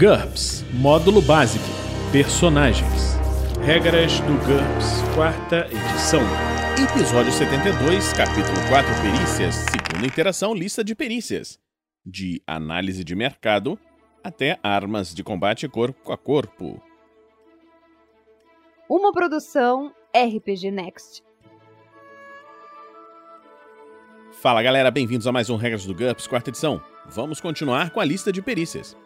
[0.00, 1.62] GURPS Módulo Básico
[2.10, 3.18] Personagens
[3.62, 6.22] Regras do GURPS, quarta edição.
[6.82, 11.60] Episódio 72, capítulo 4 Perícias, segunda interação, lista de perícias.
[12.02, 13.78] De análise de mercado
[14.24, 16.82] até armas de combate corpo a corpo.
[18.88, 21.22] Uma produção RPG Next.
[24.40, 26.80] Fala galera, bem-vindos a mais um Regras do GURPS, quarta edição.
[27.04, 28.96] Vamos continuar com a lista de perícias.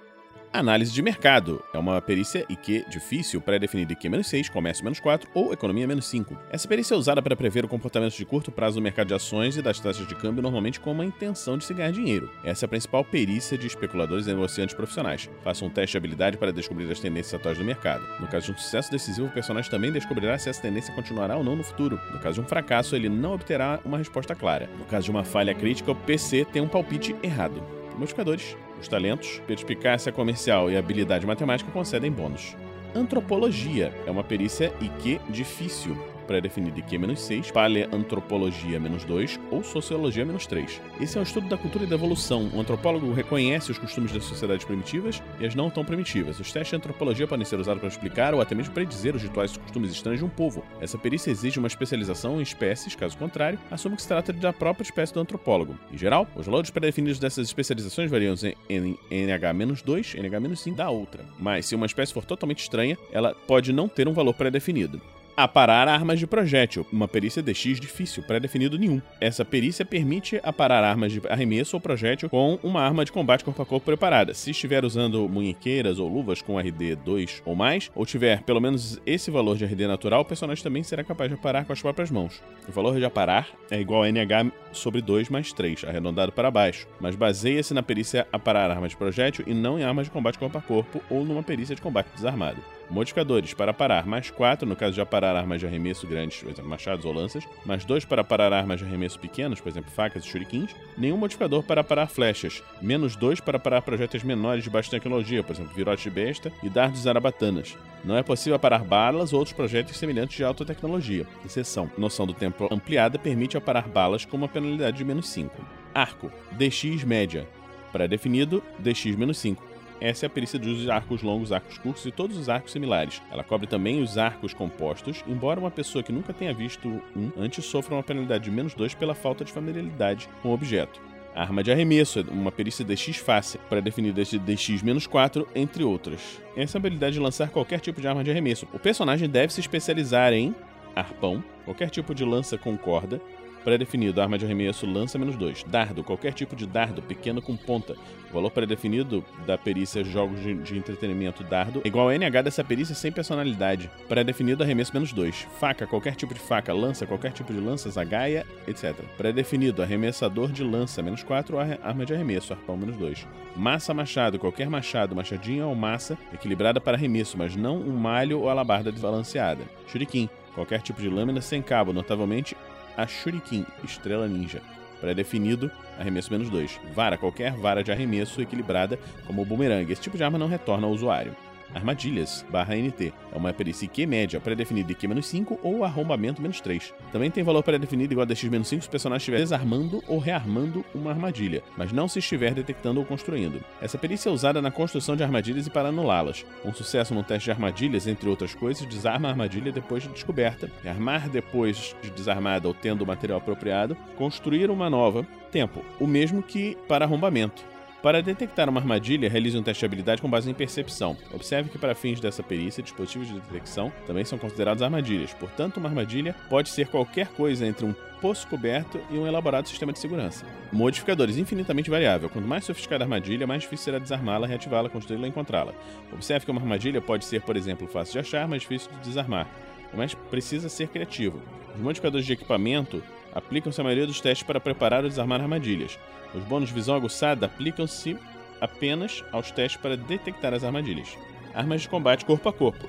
[0.55, 1.65] Análise de mercado.
[1.75, 6.39] É uma perícia IQ difícil, pré-definida IQ-6, comércio -4 ou economia -5.
[6.49, 9.57] Essa perícia é usada para prever o comportamento de curto prazo do mercado de ações
[9.57, 12.31] e das taxas de câmbio, normalmente com uma intenção de se ganhar dinheiro.
[12.45, 15.29] Essa é a principal perícia de especuladores e negociantes profissionais.
[15.43, 18.07] Faça um teste de habilidade para descobrir as tendências atuais do mercado.
[18.21, 21.43] No caso de um sucesso decisivo, o personagem também descobrirá se essa tendência continuará ou
[21.43, 21.99] não no futuro.
[22.13, 24.71] No caso de um fracasso, ele não obterá uma resposta clara.
[24.79, 27.84] No caso de uma falha crítica, o PC tem um palpite errado.
[27.97, 28.57] Modificadores.
[28.81, 32.57] Os talentos, perspicácia comercial e habilidade matemática concedem bônus.
[32.95, 40.81] Antropologia é uma perícia IQ difícil pré-definida IQ-6, Paleantropologia-2 ou Sociologia-3.
[41.01, 42.51] Esse é um estudo da cultura e da evolução.
[42.53, 46.41] O antropólogo reconhece os costumes das sociedades primitivas e as não tão primitivas.
[46.41, 49.55] Os testes de antropologia podem ser usados para explicar ou até mesmo predizer os rituais
[49.55, 50.65] e costumes estranhos de um povo.
[50.81, 54.85] Essa perícia exige uma especialização em espécies, caso contrário, assume que se trata da própria
[54.85, 55.79] espécie do antropólogo.
[55.93, 58.35] Em geral, os valores pré-definidos dessas especializações variam
[58.69, 61.25] em NH-2 e NH-5 da outra.
[61.39, 65.01] Mas se uma espécie for totalmente estranha, ela pode não ter um valor pré-definido.
[65.37, 69.03] Aparar armas de projétil, uma perícia DX difícil, pré-definido nenhum.
[69.21, 73.61] Essa perícia permite aparar armas de arremesso ou projétil com uma arma de combate corpo
[73.61, 74.33] a corpo preparada.
[74.33, 79.01] Se estiver usando munhequeiras ou luvas com RD 2 ou mais, ou tiver pelo menos
[79.05, 82.13] esse valor de RD natural, o personagem também será capaz de aparar com as próprias
[82.13, 82.41] mãos.
[82.69, 86.87] O valor de aparar é igual a NH sobre 2 mais 3, arredondado para baixo,
[87.01, 90.59] mas baseia-se na perícia aparar armas de projétil e não em armas de combate corpo
[90.59, 92.63] a corpo ou numa perícia de combate desarmado.
[92.91, 96.71] Modificadores para parar mais 4 no caso de aparar armas de arremesso grandes, por exemplo,
[96.71, 100.29] machados ou lanças, mais 2 para parar armas de arremesso pequenos, por exemplo, facas e
[100.29, 105.43] shurikens, nenhum modificador para parar flechas, menos 2 para parar projéteis menores de baixa tecnologia,
[105.43, 107.77] por exemplo, virote de besta e dardos zarabatanas.
[108.05, 111.27] Não é possível aparar balas ou outros projéteis semelhantes de alta tecnologia.
[111.45, 115.65] Exceção: noção do tempo ampliada permite aparar balas com uma penalidade de menos 5.
[115.95, 117.49] Arco, DX média.
[117.93, 122.37] Pré-definido, DX menos 5 essa é a perícia dos arcos longos, arcos curtos e todos
[122.37, 123.23] os arcos similares.
[123.31, 127.65] Ela cobre também os arcos compostos, embora uma pessoa que nunca tenha visto um antes
[127.65, 131.01] sofra uma penalidade de menos 2 pela falta de familiaridade com o objeto.
[131.35, 136.41] arma de arremesso, uma perícia DX fácil, para definir de DX-4, entre outras.
[136.57, 138.69] Essa é a habilidade de lançar qualquer tipo de arma de arremesso.
[138.73, 140.55] O personagem deve se especializar em
[140.95, 143.21] arpão, qualquer tipo de lança com corda,
[143.65, 145.65] Pré-definido, arma de arremesso, lança menos 2.
[145.65, 147.97] Dardo, qualquer tipo de dardo, pequeno com ponta.
[148.31, 152.63] O valor pré-definido da perícia jogos de, de, entretenimento dardo é igual a NH dessa
[152.63, 153.91] perícia sem personalidade.
[154.07, 155.47] Pré-definido, arremesso menos 2.
[155.59, 156.75] Faca, qualquer tipo de faca.
[156.75, 158.95] Lança, qualquer tipo de lança, zagaia, etc.
[159.17, 161.57] Pré-definido, arremessador de lança, menos 4.
[161.59, 163.27] Arma de arremesso, arpão, menos 2.
[163.57, 168.51] Massa, machado, qualquer machado, machadinha ou massa, equilibrada para arremesso, mas não um malho ou
[168.51, 169.65] alabarda desbalanceada.
[169.87, 172.55] Shuriken, qualquer tipo de lâmina sem cabo, notavelmente
[172.97, 174.61] a Shuriken, Estrela Ninja.
[175.01, 176.81] Pré-definido, arremesso menos 2.
[176.95, 179.91] Vara, qualquer vara de arremesso equilibrada como o boomerang.
[179.93, 181.37] Esse tipo de arma não retorna ao usuário.
[181.73, 183.13] Armadilhas, barra NT.
[183.33, 186.93] É uma perícia IQ média, pré-definida IQ-5 ou arrombamento menos 3.
[187.13, 191.11] Também tem valor pré-definido igual a DX-5 se o personagem estiver desarmando ou rearmando uma
[191.11, 193.63] armadilha, mas não se estiver detectando ou construindo.
[193.81, 196.45] Essa perícia é usada na construção de armadilhas e para anulá-las.
[196.65, 200.71] Um sucesso no teste de armadilhas, entre outras coisas, desarma a armadilha depois de descoberta,
[200.85, 205.27] armar depois de desarmada ou tendo o material apropriado, construir uma nova.
[205.51, 207.74] Tempo, o mesmo que para arrombamento.
[208.05, 211.17] Para detectar uma armadilha, realize um teste de habilidade com base em percepção.
[211.33, 215.33] Observe que, para fins dessa perícia, dispositivos de detecção também são considerados armadilhas.
[215.33, 219.91] Portanto, uma armadilha pode ser qualquer coisa entre um poço coberto e um elaborado sistema
[219.91, 220.45] de segurança.
[220.71, 222.29] Modificadores infinitamente variável.
[222.29, 225.73] Quanto mais sofisticada a armadilha, mais difícil será desarmá-la, reativá-la, construí-la e encontrá-la.
[226.13, 229.49] Observe que uma armadilha pode ser, por exemplo, fácil de achar, mas difícil de desarmar.
[229.95, 231.41] Mas precisa ser criativo.
[231.75, 233.03] Os modificadores de equipamento
[233.35, 235.99] aplicam-se a maioria dos testes para preparar ou desarmar armadilhas.
[236.35, 238.17] Os bônus de visão aguçada aplicam-se
[238.61, 241.19] apenas aos testes para detectar as armadilhas.
[241.53, 242.89] Armas de combate corpo a corpo.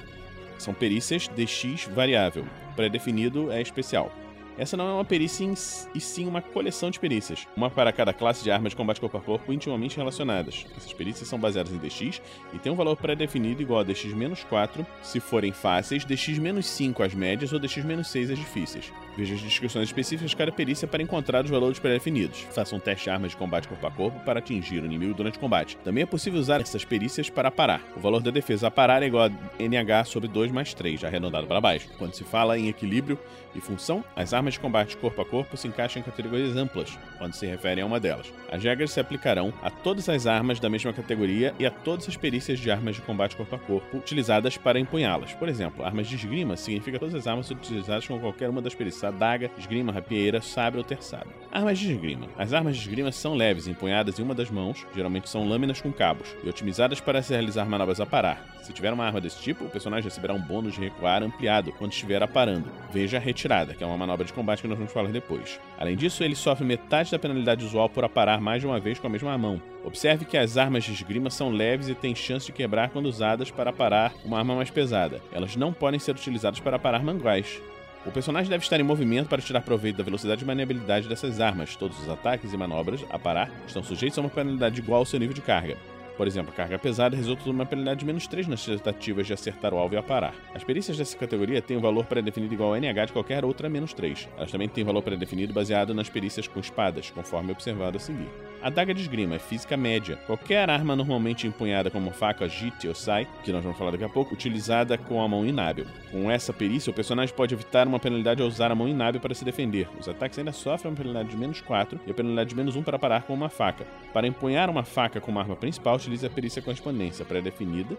[0.57, 2.45] São perícias DX variável.
[2.75, 4.11] Pré-definido é especial.
[4.57, 5.45] Essa não é uma perícia
[5.93, 9.17] e sim uma coleção de perícias, uma para cada classe de armas de combate corpo
[9.17, 10.65] a corpo intimamente relacionadas.
[10.77, 12.21] Essas perícias são baseadas em DX
[12.53, 17.59] e têm um valor pré-definido igual a DX-4 se forem fáceis, DX-5 as médias ou
[17.59, 18.93] DX-6 as difíceis.
[19.17, 22.41] Veja as descrições específicas de cada perícia para encontrar os valores pré-definidos.
[22.51, 25.37] Faça um teste de armas de combate corpo a corpo para atingir o inimigo durante
[25.37, 25.77] o combate.
[25.77, 27.81] Também é possível usar essas perícias para parar.
[27.95, 31.47] O valor da defesa a parar é igual a NH sobre 2 mais 3, arredondado
[31.47, 31.87] para baixo.
[31.97, 33.17] Quando se fala em equilíbrio
[33.55, 37.33] e função, as armas de combate corpo a corpo se encaixam em categorias amplas, quando
[37.33, 38.33] se referem a uma delas.
[38.51, 42.17] As regras se aplicarão a todas as armas da mesma categoria e a todas as
[42.17, 45.33] perícias de armas de combate corpo a corpo utilizadas para empunhá-las.
[45.33, 49.04] Por exemplo, armas de esgrima significa todas as armas utilizadas com qualquer uma das perícias
[49.09, 51.29] adaga, esgrima, rapieira, sabre ou terçado.
[51.51, 52.27] Armas de esgrima.
[52.37, 55.91] As armas de esgrima são leves, empunhadas em uma das mãos, geralmente são lâminas com
[55.91, 58.45] cabos, e otimizadas para se realizar manobras a parar.
[58.61, 61.93] Se tiver uma arma desse tipo, o personagem receberá um bônus de recuar ampliado quando
[61.93, 62.69] estiver aparando.
[62.91, 65.57] Veja a retirada, que é uma manobra de combate que nós vamos falar depois.
[65.77, 69.07] Além disso, ele sofre metade da penalidade usual por aparar mais de uma vez com
[69.07, 69.61] a mesma mão.
[69.83, 73.51] Observe que as armas de esgrima são leves e têm chance de quebrar quando usadas
[73.51, 75.21] para parar uma arma mais pesada.
[75.31, 77.61] Elas não podem ser utilizadas para parar manguais.
[78.05, 81.75] O personagem deve estar em movimento para tirar proveito da velocidade e maniabilidade dessas armas.
[81.75, 85.19] Todos os ataques e manobras a parar estão sujeitos a uma penalidade igual ao seu
[85.19, 85.75] nível de carga.
[86.15, 89.33] Por exemplo, a carga pesada resulta de uma penalidade de menos 3 nas tentativas de
[89.33, 90.33] acertar o alvo e aparar.
[90.53, 93.91] As perícias dessa categoria têm um valor pré-definido igual ao NH de qualquer outra menos
[93.93, 94.29] 3.
[94.37, 98.29] Elas também têm valor pré-definido baseado nas perícias com espadas, conforme observado a seguir.
[98.61, 100.17] A daga de esgrima é física média.
[100.25, 104.09] Qualquer arma normalmente empunhada como faca, jite ou sai, que nós vamos falar daqui a
[104.09, 105.85] pouco, utilizada com a mão inábil.
[106.11, 109.35] Com essa perícia, o personagem pode evitar uma penalidade ao usar a mão inábil para
[109.35, 109.87] se defender.
[109.99, 112.83] Os ataques ainda sofrem uma penalidade de menos 4 e a penalidade de menos 1
[112.83, 113.85] para parar com uma faca.
[114.11, 117.95] Para empunhar uma faca como arma principal, utilize a perícia correspondência pré-definida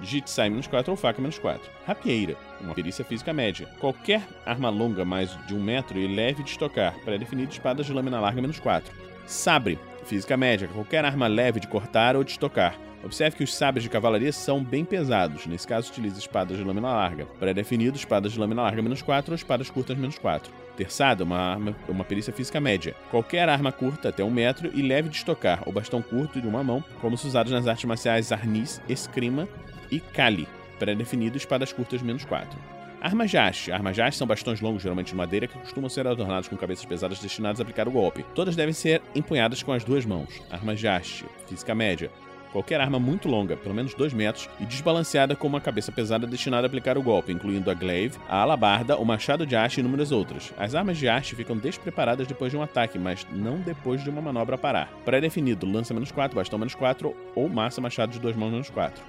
[0.00, 1.70] digite sai menos 4 ou faca menos 4.
[1.86, 3.68] Rapieira, uma perícia física média.
[3.80, 8.20] Qualquer arma longa mais de um metro e leve de estocar, pré-definido espadas de lâmina
[8.20, 8.92] larga menos 4.
[9.26, 12.78] Sabre, física média, qualquer arma leve de cortar ou de estocar.
[13.04, 15.46] Observe que os sabres de cavalaria são bem pesados.
[15.46, 17.26] Nesse caso, utilize espadas de lâmina larga.
[17.38, 20.50] Pré-definido, espadas de lâmina larga menos 4 ou espadas curtas menos 4.
[20.74, 22.94] Terçada, uma arma, uma perícia física média.
[23.10, 26.64] Qualquer arma curta até um metro e leve de estocar, ou bastão curto de uma
[26.64, 29.46] mão, como os usados nas artes marciais arnis, escrima
[29.90, 30.48] e kali.
[30.78, 32.73] Pré-definido, espadas curtas menos 4.
[33.04, 33.70] Armas de haste.
[33.70, 36.86] Armas de haste são bastões longos, geralmente de madeira, que costumam ser adornados com cabeças
[36.86, 38.24] pesadas destinadas a aplicar o golpe.
[38.34, 40.40] Todas devem ser empunhadas com as duas mãos.
[40.50, 41.26] Armas de haste.
[41.46, 42.10] Física média
[42.50, 46.66] qualquer arma muito longa, pelo menos 2 metros, e desbalanceada com uma cabeça pesada destinada
[46.66, 50.12] a aplicar o golpe, incluindo a glaive, a alabarda, o machado de haste e inúmeras
[50.12, 50.54] outras.
[50.56, 54.22] As armas de haste ficam despreparadas depois de um ataque, mas não depois de uma
[54.22, 54.88] manobra parar.
[55.04, 59.02] Pré-definido, lança menos 4, bastão menos 4 ou massa machado de duas mãos menos 4.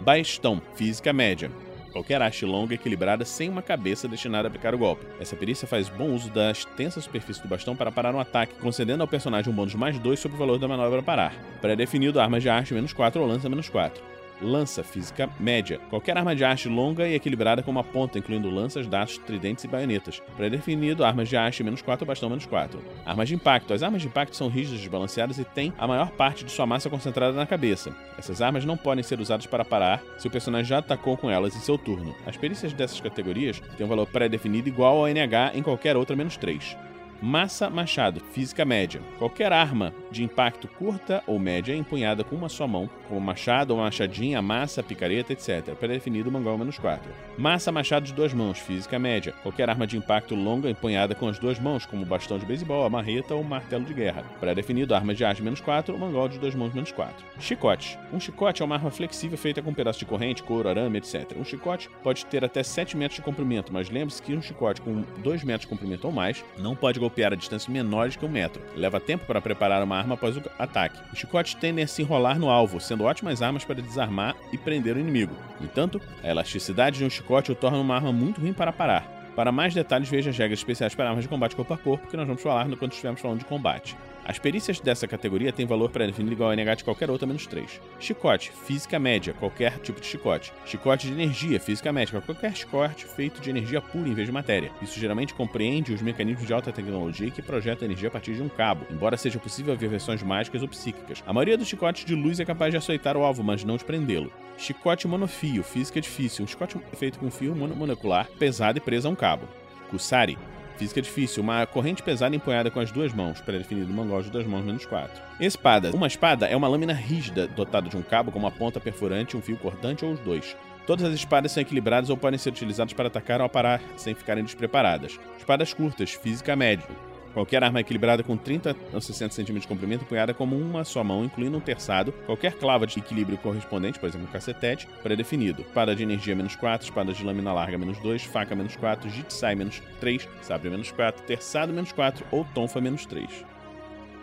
[0.00, 1.50] Bastão, física média
[1.94, 5.06] qualquer haste longa equilibrada sem uma cabeça destinada a aplicar o golpe.
[5.20, 9.04] Essa perícia faz bom uso da extensa superfície do bastão para parar um ataque, concedendo
[9.04, 11.32] ao personagem um bônus mais 2 sobre o valor da manobra parar.
[11.60, 15.78] Pré-definido, armas de haste menos 4 ou lança menos 4 lança física média.
[15.90, 19.68] Qualquer arma de haste longa e equilibrada com uma ponta, incluindo lanças, dados, tridentes e
[19.68, 20.22] baionetas.
[20.36, 22.82] Pré-definido, armas de haste menos 4 ou bastão menos 4.
[23.04, 23.72] Armas de impacto.
[23.72, 26.90] As armas de impacto são rígidas, desbalanceadas e têm a maior parte de sua massa
[26.90, 27.94] concentrada na cabeça.
[28.18, 31.56] Essas armas não podem ser usadas para parar se o personagem já atacou com elas
[31.56, 32.14] em seu turno.
[32.26, 36.36] As perícias dessas categorias têm um valor pré-definido igual ao NH em qualquer outra menos
[36.36, 36.76] 3.
[37.22, 39.00] Massa Machado, física média.
[39.18, 43.80] Qualquer arma de impacto curta ou média empunhada com uma só mão, como machado ou
[43.80, 45.74] machadinha, massa, picareta, etc.
[45.78, 47.10] Pré-definido mangual menos 4.
[47.38, 49.32] Massa Machado de duas mãos, física média.
[49.42, 52.90] Qualquer arma de impacto longa empunhada com as duas mãos, como bastão de beisebol, a
[52.90, 54.24] marreta ou martelo de guerra.
[54.40, 57.24] Pré-definido arma de arte menos 4, mangual de duas mãos menos 4.
[57.38, 57.98] Chicote.
[58.12, 61.32] Um chicote é uma arma flexível feita com um pedaço de corrente, couro, arame, etc.
[61.36, 65.02] Um chicote pode ter até 7 metros de comprimento, mas lembre-se que um chicote com
[65.22, 68.60] 2 metros de comprimento ou mais não pode golpear a distâncias menores que um metro.
[68.74, 70.98] Leva tempo para preparar uma arma após o ataque.
[71.12, 74.96] Os chicotes tendem a se enrolar no alvo, sendo ótimas armas para desarmar e prender
[74.96, 75.34] o inimigo.
[75.60, 79.08] No entanto, a elasticidade de um chicote o torna uma arma muito ruim para parar.
[79.36, 82.16] Para mais detalhes, veja as regras especiais para armas de combate corpo a corpo, que
[82.16, 83.96] nós vamos falar quando estivermos falando de combate.
[84.26, 87.78] As perícias dessa categoria têm valor pré-definido igual a NH de qualquer outra menos 3.
[88.00, 90.50] Chicote, física média, qualquer tipo de chicote.
[90.64, 94.72] Chicote de energia, física média, qualquer chicote feito de energia pura em vez de matéria.
[94.80, 98.48] Isso geralmente compreende os mecanismos de alta tecnologia que projetam energia a partir de um
[98.48, 101.22] cabo, embora seja possível haver versões mágicas ou psíquicas.
[101.26, 103.84] A maioria dos chicotes de luz é capaz de açoitar o alvo, mas não de
[103.84, 104.32] prendê-lo.
[104.56, 109.14] Chicote monofio, física difícil, um chicote feito com fio monomolecular, pesado e preso a um
[109.14, 109.46] cabo.
[109.90, 110.38] Kusari,
[110.76, 114.64] Física difícil, uma corrente pesada empunhada com as duas mãos, pré-definido mangol de duas mãos
[114.64, 115.22] menos 4.
[115.38, 115.90] Espada.
[115.94, 119.42] Uma espada é uma lâmina rígida dotada de um cabo com uma ponta perfurante, um
[119.42, 120.56] fio cortante ou os dois.
[120.86, 124.44] Todas as espadas são equilibradas ou podem ser utilizadas para atacar ou parar sem ficarem
[124.44, 125.18] despreparadas.
[125.38, 127.13] Espadas curtas, física média.
[127.34, 131.24] Qualquer arma equilibrada com 30 ou 60 centímetros de comprimento empunhada como uma só mão,
[131.24, 135.62] incluindo um terçado, qualquer clava de equilíbrio correspondente, por exemplo, um cacetete, pré-definido.
[135.62, 139.56] Espada de energia menos 4, espada de lâmina larga menos 2, faca menos 4, jitsai
[139.56, 143.28] menos 3, sabre menos 4, terçado menos 4 ou tonfa menos 3.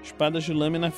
[0.01, 0.94] Espadas de lâmina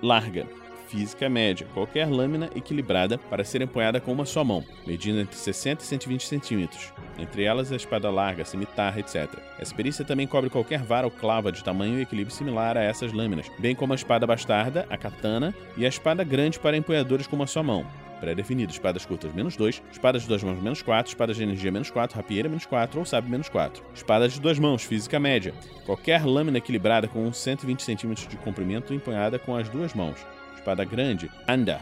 [0.00, 0.46] larga
[0.88, 5.82] física média, qualquer lâmina equilibrada para ser empunhada com uma só mão, medindo entre 60
[5.82, 9.28] e 120 centímetros, entre elas a espada larga, cimitarra, etc.
[9.58, 13.12] Essa perícia também cobre qualquer vara ou clava de tamanho e equilíbrio similar a essas
[13.12, 17.36] lâminas, bem como a espada bastarda, a katana e a espada grande para empunhadores com
[17.36, 17.86] uma só mão.
[18.18, 21.88] Pré-definido, espadas curtas menos 2, espadas de duas mãos menos 4, espadas de energia menos
[21.88, 23.84] 4, rapieira menos 4 ou sabre menos 4.
[23.94, 25.54] Espadas de duas mãos, física média.
[25.86, 30.18] Qualquer lâmina equilibrada com 120 centímetros de comprimento empunhada com as duas mãos
[30.58, 31.80] espada grande, anda,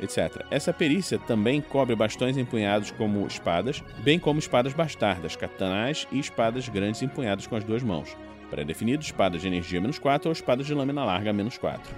[0.00, 0.44] etc.
[0.50, 6.68] Essa perícia também cobre bastões empunhados como espadas, bem como espadas bastardas, katanás e espadas
[6.68, 8.16] grandes empunhadas com as duas mãos.
[8.50, 11.94] Pré-definido, espadas de energia menos 4 ou espadas de lâmina larga menos 4.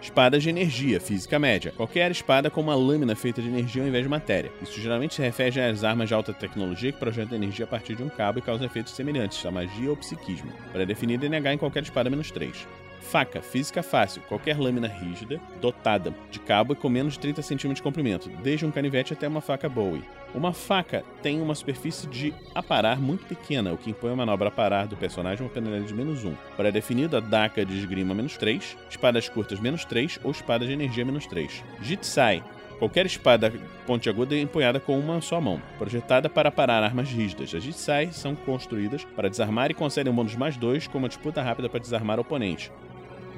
[0.00, 1.72] Espadas de energia, física média.
[1.76, 4.52] Qualquer espada com uma lâmina feita de energia ao invés de matéria.
[4.62, 8.02] Isso geralmente se refere às armas de alta tecnologia que projetam energia a partir de
[8.02, 10.52] um cabo e causam efeitos semelhantes a magia ou psiquismo.
[10.72, 12.66] Pré-definido NH em qualquer espada menos 3.
[13.00, 17.72] Faca, física fácil, qualquer lâmina rígida, dotada de cabo e com menos de 30 cm
[17.74, 20.02] de comprimento, desde um canivete até uma faca Bowie.
[20.34, 24.86] Uma faca tem uma superfície de aparar muito pequena, o que impõe a manobra aparar
[24.86, 26.34] do personagem uma penalidade de menos 1.
[26.56, 31.04] Pré-definido, a daca de esgrima menos 3, espadas curtas menos 3 ou espada de energia
[31.04, 31.64] menos 3.
[31.80, 32.42] Jitsai,
[32.78, 33.50] Qualquer espada
[33.86, 37.54] pontiaguda é empunhada com uma só mão, projetada para parar armas rígidas.
[37.54, 41.40] As Jitsai são construídas para desarmar e concedem um bônus mais dois com uma disputa
[41.40, 42.70] rápida para desarmar o oponente.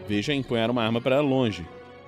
[0.09, 1.67] Veja empunhar uma arma para longe.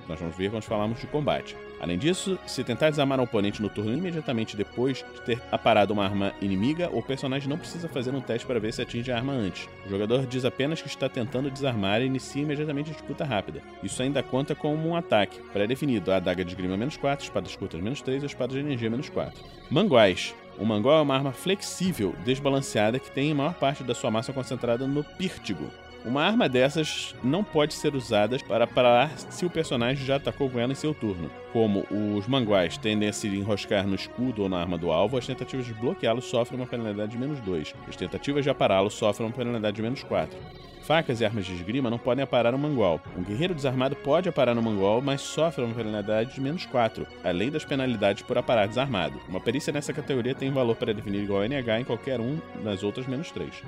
[0.09, 1.55] Nós vamos ver quando falarmos de combate.
[1.79, 6.03] Além disso, se tentar desarmar um oponente no turno imediatamente depois de ter aparado uma
[6.03, 9.33] arma inimiga, o personagem não precisa fazer um teste para ver se atinge a arma
[9.33, 9.69] antes.
[9.85, 13.61] O jogador diz apenas que está tentando desarmar e inicia imediatamente a disputa rápida.
[13.83, 17.79] Isso ainda conta como um ataque, pré-definido: a adaga de esgrima menos 4, espadas curtas
[17.79, 19.39] menos 3 e espada de energia menos 4.
[19.69, 20.33] Manguais.
[20.57, 24.33] O mangual é uma arma flexível, desbalanceada, que tem a maior parte da sua massa
[24.33, 25.71] concentrada no pírtigo,
[26.05, 30.59] uma arma dessas não pode ser usada para parar se o personagem já atacou com
[30.59, 31.29] ela em seu turno.
[31.53, 31.85] Como
[32.17, 35.65] os manguais tendem a se enroscar no escudo ou na arma do alvo, as tentativas
[35.65, 37.75] de bloqueá-lo sofrem uma penalidade de menos 2.
[37.87, 40.37] As tentativas de apará-lo sofrem uma penalidade de menos 4.
[40.81, 42.99] Facas e armas de esgrima não podem aparar um mangual.
[43.15, 47.51] Um guerreiro desarmado pode aparar um mangual, mas sofre uma penalidade de menos 4, além
[47.51, 49.21] das penalidades por aparar desarmado.
[49.29, 52.83] Uma perícia nessa categoria tem valor para definir igual a NH em qualquer um das
[52.83, 53.61] outras menos 3.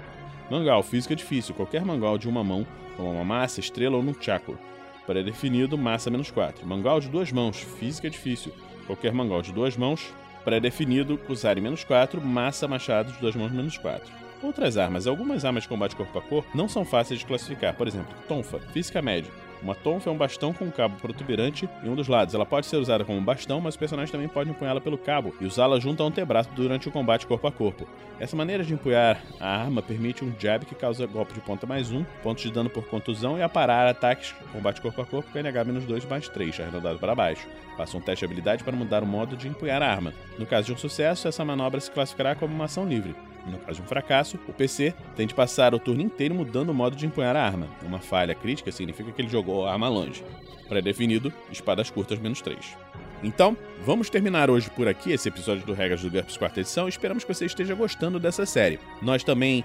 [0.50, 1.56] Mangal, física difícil.
[1.56, 4.58] Qualquer mangal de uma mão, como uma massa, estrela ou nunchaku.
[5.06, 6.66] Pré-definido, massa menos 4.
[6.66, 8.54] Mangal de duas mãos, física difícil.
[8.86, 13.78] Qualquer mangal de duas mãos, pré-definido, usar menos 4, massa, machado de duas mãos menos
[13.78, 14.12] 4.
[14.42, 15.08] Outras armas.
[15.08, 17.74] Algumas armas de combate corpo a corpo não são fáceis de classificar.
[17.76, 19.32] Por exemplo, tonfa, física média.
[19.64, 22.36] Uma tonfa é um bastão com um cabo protuberante em um dos lados.
[22.36, 25.46] Ela pode ser usada como bastão, mas o personagem também pode empunhá-la pelo cabo e
[25.46, 27.88] usá-la junto a um antebraço durante o combate corpo a corpo.
[28.20, 31.92] Essa maneira de empunhar a arma permite um jab que causa golpe de ponta mais
[31.92, 36.10] um, pontos de dano por contusão e aparar ataques combate corpo a corpo com NH-2
[36.10, 37.48] mais 3, arredondado para baixo.
[37.78, 40.14] Faça um teste de habilidade para mudar o modo de empunhar a arma.
[40.38, 43.16] No caso de um sucesso, essa manobra se classificará como uma ação livre.
[43.46, 46.74] No caso de um fracasso, o PC tem de passar o turno inteiro mudando o
[46.74, 47.68] modo de empunhar a arma.
[47.84, 50.24] Uma falha crítica significa que ele jogou a arma longe.
[50.70, 52.78] Pré-definido, espadas curtas menos 3.
[53.22, 56.88] Então, vamos terminar hoje por aqui esse episódio do Regras do GURPS quarta edição.
[56.88, 58.80] Esperamos que você esteja gostando dessa série.
[59.02, 59.64] Nós também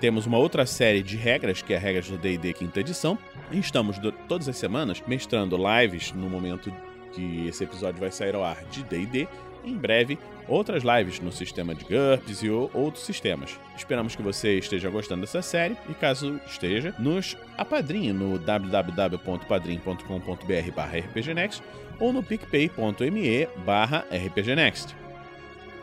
[0.00, 3.18] temos uma outra série de regras, que é a Regras do D&D quinta edição.
[3.50, 3.96] E estamos
[4.28, 6.72] todas as semanas mestrando lives no momento
[7.12, 9.26] que esse episódio vai sair ao ar de D&D
[9.66, 10.18] em breve
[10.48, 13.58] outras lives no sistema de GURPS e outros sistemas.
[13.76, 21.62] Esperamos que você esteja gostando dessa série e caso esteja, nos apadrinhe no www.padrim.com.br rpgnext
[21.98, 23.48] ou no picpay.me
[24.26, 24.94] rpgnext.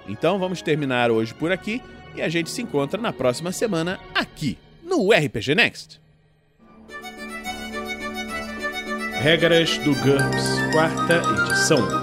[0.07, 1.81] Então vamos terminar hoje por aqui
[2.15, 6.01] e a gente se encontra na próxima semana aqui no RPG Next.
[9.21, 12.02] Regras do GURPS, quarta edição.